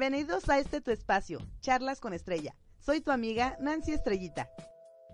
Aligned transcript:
Bienvenidos 0.00 0.48
a 0.48 0.58
este 0.58 0.80
tu 0.80 0.90
espacio, 0.92 1.40
Charlas 1.60 2.00
con 2.00 2.14
Estrella. 2.14 2.56
Soy 2.78 3.02
tu 3.02 3.10
amiga 3.10 3.58
Nancy 3.60 3.92
Estrellita. 3.92 4.48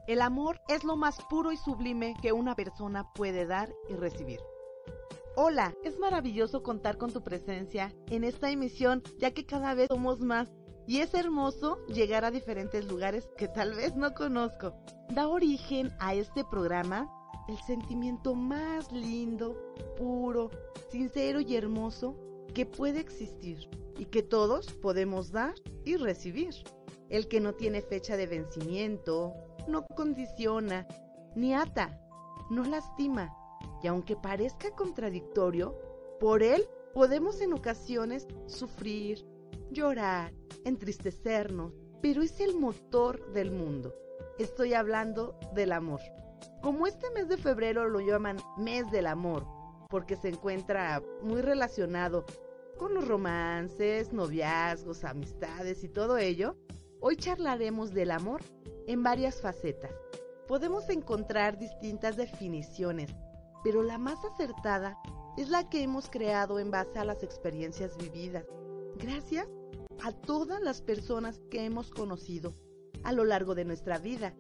El 0.07 0.23
amor 0.23 0.61
es 0.69 0.85
lo 0.85 0.95
más 0.95 1.19
puro 1.29 1.51
y 1.51 1.57
sublime 1.57 2.15
que 2.23 2.31
una 2.31 2.55
persona 2.55 3.12
puede 3.12 3.47
dar 3.47 3.75
y 3.91 3.95
recibir. 3.95 4.39
Hola, 5.34 5.75
es 5.83 5.98
maravilloso 5.98 6.62
contar 6.62 6.98
con 6.98 7.12
tu 7.12 7.25
presencia 7.25 7.93
en 8.11 8.23
esta 8.23 8.48
emisión 8.48 9.03
ya 9.19 9.33
que 9.33 9.45
cada 9.45 9.75
vez 9.75 9.89
somos 9.89 10.20
más 10.20 10.48
y 10.87 11.00
es 11.00 11.15
hermoso 11.15 11.84
llegar 11.87 12.25
a 12.25 12.31
diferentes 12.31 12.84
lugares 12.84 13.28
que 13.37 13.48
tal 13.48 13.75
vez 13.75 13.97
no 13.97 14.15
conozco. 14.15 14.73
Da 15.09 15.27
origen 15.27 15.97
a 15.98 16.15
este 16.15 16.45
programa 16.45 17.11
el 17.48 17.59
sentimiento 17.59 18.37
más 18.37 18.93
lindo, 18.93 19.56
puro, 19.98 20.53
sincero 20.93 21.41
y 21.41 21.56
hermoso 21.56 22.25
que 22.57 22.65
puede 22.65 23.01
existir 23.01 23.69
y 23.99 24.07
que 24.07 24.23
todos 24.23 24.73
podemos 24.73 25.31
dar 25.31 25.53
y 25.85 25.97
recibir. 25.97 26.55
El 27.11 27.29
que 27.29 27.39
no 27.39 27.53
tiene 27.53 27.83
fecha 27.83 28.17
de 28.17 28.27
vencimiento, 28.27 29.35
no 29.69 29.85
condiciona, 29.95 30.89
ni 31.34 31.53
ata, 31.53 32.01
no 32.49 32.65
lastima, 32.65 33.31
y 33.83 33.89
aunque 33.89 34.17
parezca 34.17 34.71
contradictorio, 34.71 35.79
por 36.19 36.43
él 36.43 36.67
podemos 36.95 37.43
en 37.43 37.53
ocasiones 37.53 38.27
sufrir, 38.47 39.27
llorar, 39.71 40.33
entristecernos, 40.65 41.75
pero 42.01 42.23
es 42.23 42.41
el 42.41 42.59
motor 42.59 43.34
del 43.34 43.51
mundo. 43.51 43.95
Estoy 44.39 44.73
hablando 44.73 45.39
del 45.55 45.73
amor. 45.73 46.01
Como 46.62 46.87
este 46.87 47.11
mes 47.11 47.29
de 47.29 47.37
febrero 47.37 47.87
lo 47.87 48.01
llaman 48.01 48.39
mes 48.57 48.91
del 48.91 49.09
amor, 49.09 49.47
porque 49.91 50.17
se 50.17 50.31
encuentra 50.31 51.03
muy 51.23 51.43
relacionado 51.43 52.25
con 52.77 52.94
los 52.94 53.08
romances, 53.08 54.12
noviazgos, 54.12 55.05
amistades 55.05 55.82
y 55.84 55.88
todo 55.88 56.19
ello, 56.19 56.56
hoy 57.00 57.16
charlaremos 57.16 57.92
del 57.92 58.10
amor 58.10 58.42
en 58.86 59.02
varias 59.02 59.41
facetas. 59.41 59.92
Podemos 60.46 60.88
encontrar 60.91 61.58
distintas 61.58 62.16
definiciones, 62.16 63.10
pero 63.64 63.82
la 63.82 63.98
más 63.98 64.24
acertada 64.24 64.98
es 65.36 65.48
la 65.48 65.69
que 65.69 65.82
hemos 65.82 66.08
creado 66.08 66.58
en 66.58 66.70
base 66.70 66.98
a 66.98 67.04
las 67.04 67.22
experiencias 67.22 67.97
vividas, 67.97 68.44
gracias 68.97 69.48
a 70.03 70.12
todas 70.12 70.60
las 70.60 70.82
personas 70.82 71.41
que 71.50 71.65
hemos 71.65 71.91
conocido 71.91 72.54
a 73.03 73.12
lo 73.12 73.25
largo 73.25 73.54
de 73.54 73.65
nuestra 73.65 73.98
vida 73.98 74.34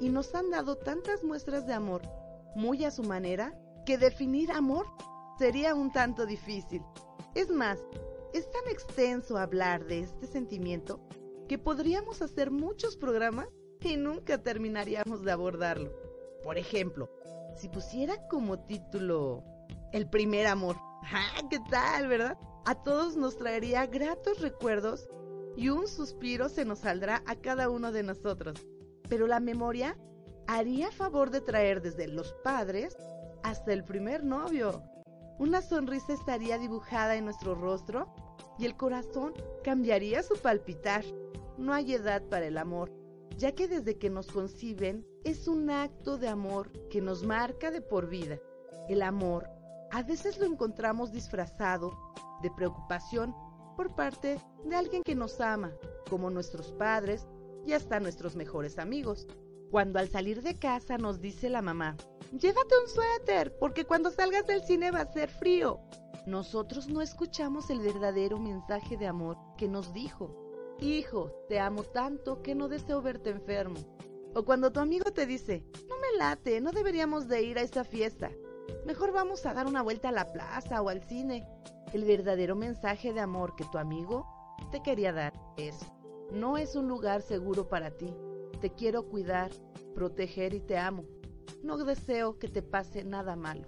y 0.00 0.08
nos 0.08 0.34
han 0.34 0.50
dado 0.50 0.76
tantas 0.76 1.22
muestras 1.22 1.66
de 1.66 1.74
amor, 1.74 2.02
muy 2.56 2.84
a 2.84 2.90
su 2.90 3.02
manera, 3.02 3.56
que 3.86 3.98
definir 3.98 4.50
amor 4.52 4.86
sería 5.38 5.74
un 5.74 5.92
tanto 5.92 6.26
difícil. 6.26 6.82
Es 7.34 7.50
más, 7.50 7.78
es 8.34 8.50
tan 8.50 8.68
extenso 8.68 9.38
hablar 9.38 9.86
de 9.86 10.00
este 10.00 10.26
sentimiento 10.26 11.00
que 11.48 11.58
podríamos 11.58 12.20
hacer 12.20 12.50
muchos 12.50 12.96
programas 12.96 13.48
y 13.80 13.96
nunca 13.96 14.42
terminaríamos 14.42 15.22
de 15.22 15.32
abordarlo. 15.32 15.90
Por 16.42 16.58
ejemplo, 16.58 17.10
si 17.56 17.68
pusiera 17.68 18.28
como 18.28 18.60
título 18.60 19.44
El 19.92 20.08
primer 20.08 20.46
amor. 20.46 20.76
¡Ah, 21.02 21.42
qué 21.50 21.58
tal, 21.70 22.08
verdad? 22.08 22.38
A 22.66 22.82
todos 22.82 23.16
nos 23.16 23.36
traería 23.38 23.86
gratos 23.86 24.40
recuerdos 24.40 25.08
y 25.56 25.70
un 25.70 25.88
suspiro 25.88 26.48
se 26.48 26.64
nos 26.64 26.80
saldrá 26.80 27.22
a 27.26 27.36
cada 27.36 27.70
uno 27.70 27.92
de 27.92 28.02
nosotros. 28.02 28.58
Pero 29.08 29.26
la 29.26 29.40
memoria 29.40 29.98
haría 30.46 30.92
favor 30.92 31.30
de 31.30 31.40
traer 31.40 31.80
desde 31.80 32.08
los 32.08 32.34
padres 32.44 32.96
hasta 33.42 33.72
el 33.72 33.84
primer 33.84 34.22
novio. 34.22 34.82
Una 35.42 35.60
sonrisa 35.60 36.12
estaría 36.12 36.56
dibujada 36.56 37.16
en 37.16 37.24
nuestro 37.24 37.56
rostro 37.56 38.06
y 38.60 38.64
el 38.64 38.76
corazón 38.76 39.34
cambiaría 39.64 40.22
su 40.22 40.36
palpitar. 40.36 41.04
No 41.58 41.74
hay 41.74 41.94
edad 41.94 42.22
para 42.28 42.46
el 42.46 42.56
amor, 42.56 42.92
ya 43.36 43.50
que 43.50 43.66
desde 43.66 43.98
que 43.98 44.08
nos 44.08 44.28
conciben 44.28 45.04
es 45.24 45.48
un 45.48 45.68
acto 45.68 46.16
de 46.16 46.28
amor 46.28 46.70
que 46.90 47.00
nos 47.00 47.24
marca 47.24 47.72
de 47.72 47.80
por 47.80 48.08
vida. 48.08 48.38
El 48.88 49.02
amor 49.02 49.50
a 49.90 50.04
veces 50.04 50.38
lo 50.38 50.46
encontramos 50.46 51.10
disfrazado 51.10 51.90
de 52.40 52.52
preocupación 52.52 53.34
por 53.76 53.96
parte 53.96 54.38
de 54.64 54.76
alguien 54.76 55.02
que 55.02 55.16
nos 55.16 55.40
ama, 55.40 55.72
como 56.08 56.30
nuestros 56.30 56.70
padres 56.70 57.26
y 57.66 57.72
hasta 57.72 57.98
nuestros 57.98 58.36
mejores 58.36 58.78
amigos. 58.78 59.26
Cuando 59.72 59.98
al 59.98 60.10
salir 60.10 60.42
de 60.42 60.58
casa 60.58 60.98
nos 60.98 61.22
dice 61.22 61.48
la 61.48 61.62
mamá, 61.62 61.96
llévate 62.30 62.74
un 62.78 62.90
suéter, 62.90 63.56
porque 63.58 63.86
cuando 63.86 64.10
salgas 64.10 64.46
del 64.46 64.62
cine 64.62 64.90
va 64.90 65.00
a 65.00 65.12
ser 65.14 65.30
frío. 65.30 65.80
Nosotros 66.26 66.88
no 66.88 67.00
escuchamos 67.00 67.70
el 67.70 67.80
verdadero 67.80 68.38
mensaje 68.38 68.98
de 68.98 69.06
amor 69.06 69.38
que 69.56 69.68
nos 69.68 69.94
dijo, 69.94 70.76
hijo, 70.78 71.32
te 71.48 71.58
amo 71.58 71.84
tanto 71.84 72.42
que 72.42 72.54
no 72.54 72.68
deseo 72.68 73.00
verte 73.00 73.30
enfermo. 73.30 73.80
O 74.34 74.44
cuando 74.44 74.70
tu 74.72 74.78
amigo 74.78 75.10
te 75.10 75.24
dice, 75.24 75.64
no 75.88 75.96
me 75.96 76.18
late, 76.18 76.60
no 76.60 76.70
deberíamos 76.72 77.26
de 77.26 77.42
ir 77.42 77.56
a 77.58 77.62
esa 77.62 77.82
fiesta. 77.82 78.30
Mejor 78.84 79.10
vamos 79.10 79.46
a 79.46 79.54
dar 79.54 79.66
una 79.66 79.80
vuelta 79.80 80.10
a 80.10 80.12
la 80.12 80.32
plaza 80.34 80.82
o 80.82 80.90
al 80.90 81.02
cine. 81.02 81.48
El 81.94 82.04
verdadero 82.04 82.56
mensaje 82.56 83.14
de 83.14 83.20
amor 83.20 83.56
que 83.56 83.64
tu 83.64 83.78
amigo 83.78 84.26
te 84.70 84.82
quería 84.82 85.14
dar 85.14 85.32
es, 85.56 85.78
no 86.30 86.58
es 86.58 86.76
un 86.76 86.88
lugar 86.88 87.22
seguro 87.22 87.70
para 87.70 87.90
ti. 87.90 88.14
Te 88.62 88.70
quiero 88.70 89.08
cuidar, 89.08 89.50
proteger 89.92 90.54
y 90.54 90.60
te 90.60 90.78
amo. 90.78 91.04
No 91.64 91.76
deseo 91.78 92.38
que 92.38 92.46
te 92.46 92.62
pase 92.62 93.02
nada 93.02 93.34
malo. 93.34 93.64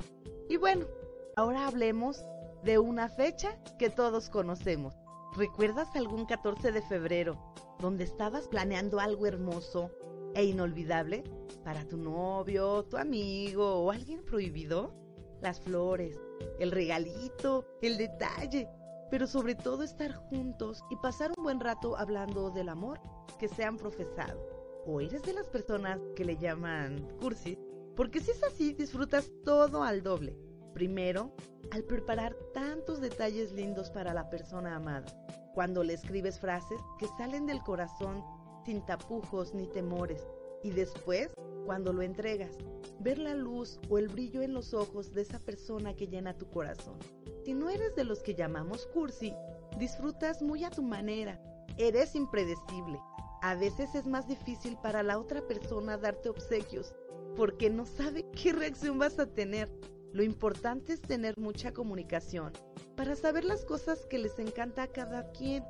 Y 0.48 0.56
bueno, 0.56 0.86
ahora 1.34 1.66
hablemos 1.66 2.24
de 2.62 2.78
una 2.78 3.08
fecha 3.08 3.60
que 3.76 3.90
todos 3.90 4.30
conocemos. 4.30 4.94
¿Recuerdas 5.36 5.88
algún 5.96 6.26
14 6.26 6.70
de 6.70 6.80
febrero 6.80 7.36
donde 7.80 8.04
estabas 8.04 8.46
planeando 8.46 9.00
algo 9.00 9.26
hermoso 9.26 9.90
e 10.36 10.44
inolvidable 10.44 11.24
para 11.64 11.84
tu 11.88 11.96
novio, 11.96 12.84
tu 12.84 12.96
amigo 12.96 13.74
o 13.74 13.90
alguien 13.90 14.24
prohibido? 14.24 14.94
Las 15.40 15.58
flores, 15.58 16.20
el 16.60 16.70
regalito, 16.70 17.64
el 17.82 17.98
detalle, 17.98 18.68
pero 19.10 19.26
sobre 19.26 19.56
todo 19.56 19.82
estar 19.82 20.12
juntos 20.12 20.84
y 20.88 20.94
pasar 20.94 21.32
un 21.36 21.42
buen 21.42 21.58
rato 21.58 21.96
hablando 21.96 22.50
del 22.50 22.68
amor 22.68 23.00
que 23.40 23.48
se 23.48 23.64
han 23.64 23.76
profesado. 23.76 24.53
¿O 24.86 25.00
eres 25.00 25.22
de 25.22 25.32
las 25.32 25.48
personas 25.48 25.98
que 26.14 26.24
le 26.24 26.36
llaman 26.36 27.08
cursi? 27.20 27.58
Porque 27.96 28.20
si 28.20 28.32
es 28.32 28.42
así, 28.42 28.74
disfrutas 28.74 29.30
todo 29.44 29.82
al 29.82 30.02
doble. 30.02 30.36
Primero, 30.74 31.32
al 31.70 31.84
preparar 31.84 32.34
tantos 32.52 33.00
detalles 33.00 33.52
lindos 33.52 33.90
para 33.90 34.12
la 34.12 34.28
persona 34.28 34.76
amada. 34.76 35.06
Cuando 35.54 35.84
le 35.84 35.94
escribes 35.94 36.38
frases 36.38 36.80
que 36.98 37.06
salen 37.16 37.46
del 37.46 37.62
corazón 37.62 38.22
sin 38.66 38.84
tapujos 38.84 39.54
ni 39.54 39.66
temores. 39.68 40.26
Y 40.62 40.70
después, 40.70 41.30
cuando 41.64 41.92
lo 41.92 42.02
entregas, 42.02 42.56
ver 43.00 43.18
la 43.18 43.34
luz 43.34 43.78
o 43.88 43.98
el 43.98 44.08
brillo 44.08 44.42
en 44.42 44.52
los 44.52 44.74
ojos 44.74 45.12
de 45.12 45.22
esa 45.22 45.38
persona 45.38 45.94
que 45.94 46.08
llena 46.08 46.36
tu 46.36 46.50
corazón. 46.50 46.98
Si 47.44 47.54
no 47.54 47.70
eres 47.70 47.94
de 47.94 48.04
los 48.04 48.22
que 48.22 48.34
llamamos 48.34 48.86
cursi, 48.86 49.34
disfrutas 49.78 50.42
muy 50.42 50.64
a 50.64 50.70
tu 50.70 50.82
manera. 50.82 51.40
Eres 51.78 52.14
impredecible. 52.14 52.98
A 53.44 53.54
veces 53.54 53.94
es 53.94 54.06
más 54.06 54.26
difícil 54.26 54.78
para 54.78 55.02
la 55.02 55.18
otra 55.18 55.46
persona 55.46 55.98
darte 55.98 56.30
obsequios 56.30 56.94
porque 57.36 57.68
no 57.68 57.84
sabe 57.84 58.24
qué 58.32 58.54
reacción 58.54 58.98
vas 58.98 59.18
a 59.18 59.26
tener. 59.26 59.70
Lo 60.14 60.22
importante 60.22 60.94
es 60.94 61.02
tener 61.02 61.36
mucha 61.36 61.74
comunicación 61.74 62.54
para 62.96 63.14
saber 63.16 63.44
las 63.44 63.66
cosas 63.66 64.06
que 64.06 64.16
les 64.16 64.38
encanta 64.38 64.84
a 64.84 64.86
cada 64.86 65.30
quien, 65.32 65.62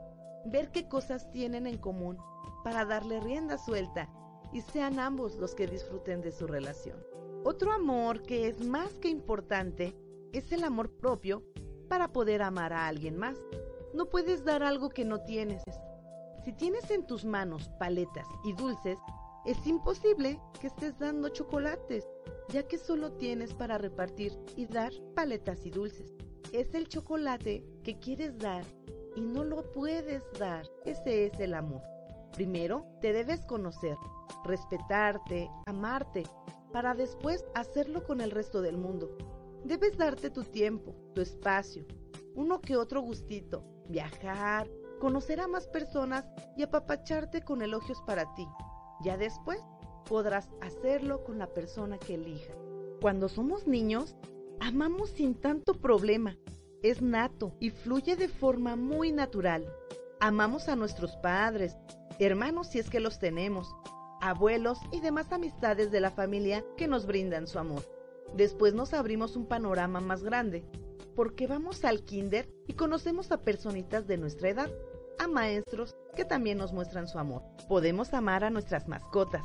ver 0.47 0.71
qué 0.71 0.89
cosas 0.89 1.33
tienen 1.33 1.67
en 1.67 1.79
común 1.79 2.17
para 2.63 2.85
darle 2.85 3.19
rienda 3.19 3.59
suelta 3.59 4.09
y 4.53 4.61
sean 4.61 5.01
ambos 5.01 5.35
los 5.39 5.57
que 5.57 5.67
disfruten 5.67 6.21
de 6.21 6.31
su 6.31 6.47
relación. 6.47 7.05
Otro 7.43 7.73
amor 7.73 8.23
que 8.23 8.47
es 8.47 8.65
más 8.65 8.93
que 9.01 9.09
importante 9.09 9.97
es 10.33 10.53
el 10.53 10.63
amor 10.63 10.93
propio 10.97 11.43
para 11.89 12.13
poder 12.13 12.41
amar 12.43 12.73
a 12.73 12.87
alguien 12.87 13.17
más. 13.17 13.37
No 13.95 14.09
puedes 14.09 14.45
dar 14.45 14.63
algo 14.63 14.91
que 14.91 15.05
no 15.05 15.25
tienes. 15.25 15.65
Si 16.45 16.53
tienes 16.53 16.91
en 16.91 17.07
tus 17.07 17.25
manos 17.25 17.71
paletas 17.79 18.29
y 18.45 18.53
dulces, 18.53 18.99
es 19.47 19.67
imposible 19.67 20.39
que 20.61 20.67
estés 20.67 20.99
dando 20.99 21.31
chocolates, 21.31 22.07
ya 22.49 22.63
que 22.63 22.77
solo 22.77 23.13
tienes 23.13 23.55
para 23.55 23.79
repartir 23.79 24.39
y 24.55 24.67
dar 24.67 24.93
paletas 25.15 25.65
y 25.65 25.71
dulces. 25.71 26.13
Es 26.53 26.75
el 26.75 26.87
chocolate 26.89 27.65
que 27.83 27.99
quieres 27.99 28.37
dar 28.37 28.65
y 29.17 29.23
no 29.23 29.43
lo 29.43 29.71
puedes 29.73 30.23
dar. 30.39 30.67
Ese 30.85 31.27
es 31.27 31.41
el 31.41 31.55
amor. 31.55 31.83
Primero, 32.35 32.85
te 33.01 33.15
debes 33.15 33.47
conocer, 33.47 33.97
respetarte, 34.45 35.51
amarte, 35.65 36.25
para 36.73 36.95
después 36.95 37.45
hacerlo 37.55 38.05
con 38.05 38.21
el 38.21 38.31
resto 38.31 38.61
del 38.61 38.77
mundo. 38.77 39.17
Debes 39.65 39.97
darte 39.97 40.29
tu 40.29 40.45
tiempo, 40.45 40.95
tu 41.15 41.23
espacio, 41.23 41.87
uno 42.35 42.61
que 42.61 42.77
otro 42.77 43.01
gustito, 43.01 43.65
viajar, 43.89 44.69
conocer 45.01 45.41
a 45.41 45.49
más 45.49 45.67
personas 45.67 46.25
y 46.57 46.63
apapacharte 46.63 47.43
con 47.43 47.63
elogios 47.63 48.03
para 48.07 48.35
ti. 48.35 48.47
Ya 49.03 49.17
después 49.17 49.61
podrás 50.09 50.49
hacerlo 50.61 51.25
con 51.25 51.39
la 51.39 51.47
persona 51.47 51.99
que 51.99 52.15
elija. 52.15 52.55
Cuando 53.01 53.29
somos 53.29 53.67
niños, 53.67 54.17
amamos 54.61 55.11
sin 55.11 55.35
tanto 55.35 55.75
problema. 55.75 56.37
Es 56.83 57.03
nato 57.03 57.57
y 57.61 57.71
fluye 57.71 58.17
de 58.17 58.29
forma 58.29 58.77
muy 58.77 59.13
natural. 59.13 59.67
Amamos 60.21 60.69
a 60.69 60.77
nuestros 60.77 61.17
padres, 61.17 61.77
hermanos 62.19 62.69
si 62.69 62.79
es 62.79 62.89
que 62.89 63.01
los 63.01 63.19
tenemos, 63.19 63.75
abuelos 64.21 64.79
y 64.93 65.01
demás 65.01 65.33
amistades 65.33 65.91
de 65.91 66.01
la 66.01 66.11
familia 66.11 66.65
que 66.77 66.89
nos 66.89 67.07
brindan 67.07 67.47
su 67.47 67.59
amor. 67.59 67.83
Después 68.35 68.75
nos 68.75 68.95
abrimos 68.95 69.37
un 69.37 69.47
panorama 69.47 70.01
más 70.01 70.23
grande, 70.23 70.65
porque 71.15 71.47
vamos 71.47 71.85
al 71.85 72.05
kinder 72.05 72.49
y 72.67 72.75
conocemos 72.75 73.33
a 73.33 73.43
personitas 73.43 74.07
de 74.07 74.17
nuestra 74.17 74.49
edad, 74.49 74.71
a 75.19 75.29
maestros 75.29 75.97
que 76.15 76.25
también 76.25 76.59
nos 76.59 76.73
muestran 76.73 77.09
su 77.09 77.19
amor. 77.19 77.43
Podemos 77.69 78.15
amar 78.15 78.45
a 78.45 78.51
nuestras 78.51 78.89
mascotas 78.89 79.45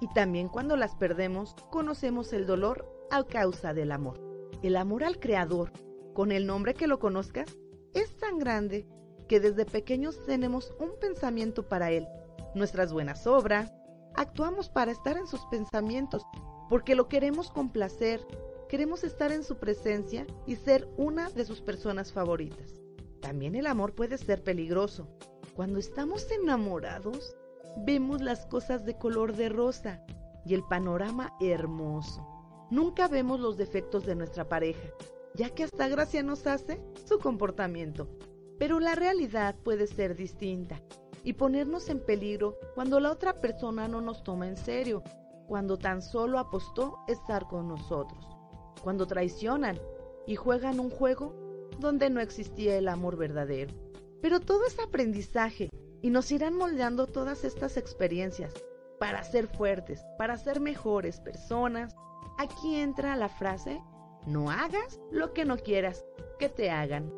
y 0.00 0.08
también 0.08 0.48
cuando 0.48 0.76
las 0.76 0.94
perdemos 0.96 1.54
conocemos 1.70 2.32
el 2.32 2.46
dolor 2.46 2.90
a 3.10 3.24
causa 3.24 3.74
del 3.74 3.92
amor. 3.92 4.20
El 4.62 4.76
amor 4.76 5.04
al 5.04 5.18
Creador, 5.18 5.72
con 6.14 6.32
el 6.32 6.46
nombre 6.46 6.74
que 6.74 6.86
lo 6.86 6.98
conozcas, 6.98 7.56
es 7.94 8.16
tan 8.16 8.38
grande 8.38 8.86
que 9.28 9.40
desde 9.40 9.64
pequeños 9.64 10.24
tenemos 10.24 10.74
un 10.80 10.98
pensamiento 11.00 11.68
para 11.68 11.90
Él. 11.90 12.06
Nuestras 12.54 12.92
buenas 12.92 13.26
obras, 13.26 13.72
actuamos 14.14 14.68
para 14.68 14.90
estar 14.90 15.16
en 15.16 15.26
sus 15.26 15.44
pensamientos 15.46 16.24
porque 16.68 16.94
lo 16.94 17.08
queremos 17.08 17.50
complacer, 17.50 18.24
queremos 18.70 19.02
estar 19.02 19.32
en 19.32 19.42
su 19.42 19.56
presencia 19.56 20.24
y 20.46 20.54
ser 20.54 20.86
una 20.96 21.28
de 21.30 21.44
sus 21.44 21.60
personas 21.60 22.12
favoritas. 22.12 22.80
También 23.20 23.56
el 23.56 23.66
amor 23.66 23.96
puede 23.96 24.16
ser 24.16 24.44
peligroso. 24.44 25.08
Cuando 25.56 25.80
estamos 25.80 26.30
enamorados, 26.30 27.36
vemos 27.78 28.22
las 28.22 28.46
cosas 28.46 28.84
de 28.86 28.96
color 28.96 29.34
de 29.34 29.48
rosa 29.48 30.04
y 30.46 30.54
el 30.54 30.62
panorama 30.62 31.34
hermoso. 31.40 32.24
Nunca 32.70 33.08
vemos 33.08 33.40
los 33.40 33.56
defectos 33.56 34.06
de 34.06 34.14
nuestra 34.14 34.48
pareja, 34.48 34.88
ya 35.34 35.50
que 35.50 35.64
hasta 35.64 35.88
gracia 35.88 36.22
nos 36.22 36.46
hace 36.46 36.80
su 37.04 37.18
comportamiento. 37.18 38.08
Pero 38.56 38.78
la 38.78 38.94
realidad 38.94 39.56
puede 39.64 39.88
ser 39.88 40.14
distinta 40.14 40.80
y 41.24 41.32
ponernos 41.32 41.88
en 41.88 41.98
peligro 41.98 42.56
cuando 42.76 43.00
la 43.00 43.10
otra 43.10 43.40
persona 43.40 43.88
no 43.88 44.00
nos 44.00 44.22
toma 44.22 44.46
en 44.46 44.56
serio 44.56 45.02
cuando 45.48 45.76
tan 45.76 46.02
solo 46.02 46.38
apostó 46.38 47.00
estar 47.08 47.48
con 47.48 47.66
nosotros, 47.66 48.24
cuando 48.82 49.06
traicionan 49.06 49.78
y 50.26 50.36
juegan 50.36 50.80
un 50.80 50.90
juego 50.90 51.34
donde 51.78 52.10
no 52.10 52.20
existía 52.20 52.76
el 52.76 52.88
amor 52.88 53.16
verdadero. 53.16 53.74
Pero 54.20 54.40
todo 54.40 54.66
es 54.66 54.78
aprendizaje 54.78 55.70
y 56.02 56.10
nos 56.10 56.30
irán 56.30 56.54
moldeando 56.54 57.06
todas 57.06 57.44
estas 57.44 57.76
experiencias 57.76 58.52
para 58.98 59.22
ser 59.24 59.46
fuertes, 59.46 60.04
para 60.18 60.36
ser 60.36 60.60
mejores 60.60 61.20
personas. 61.20 61.94
Aquí 62.38 62.76
entra 62.76 63.16
la 63.16 63.28
frase, 63.28 63.82
no 64.26 64.50
hagas 64.50 65.00
lo 65.10 65.32
que 65.32 65.44
no 65.44 65.56
quieras 65.56 66.04
que 66.38 66.48
te 66.48 66.70
hagan. 66.70 67.12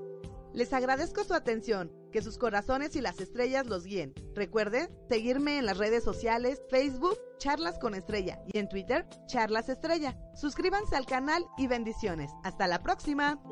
Les 0.53 0.73
agradezco 0.73 1.25
su 1.25 1.35
atención 1.35 2.02
que 2.13 2.23
sus 2.23 2.39
corazones 2.39 2.95
y 2.95 3.01
las 3.01 3.21
estrellas 3.21 3.67
los 3.67 3.85
guíen. 3.85 4.15
Recuerden 4.35 4.89
seguirme 5.09 5.59
en 5.59 5.67
las 5.67 5.79
redes 5.79 6.05
sociales, 6.05 6.63
Facebook, 6.71 7.19
Charlas 7.39 7.79
con 7.81 7.95
Estrella 7.95 8.41
y 8.53 8.59
en 8.59 8.69
Twitter, 8.69 9.05
Charlas 9.27 9.69
Estrella. 9.69 10.17
Suscríbanse 10.37 10.95
al 10.95 11.07
canal 11.07 11.45
y 11.59 11.67
bendiciones. 11.67 12.31
Hasta 12.45 12.69
la 12.69 12.83
próxima. 12.83 13.43